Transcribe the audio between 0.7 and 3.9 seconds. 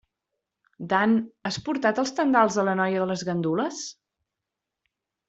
Dan, has portat els tendals a la noia de les gandules?